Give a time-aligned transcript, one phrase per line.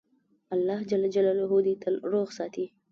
[0.55, 0.91] الله ج
[1.67, 2.65] دي تل روغ ساتی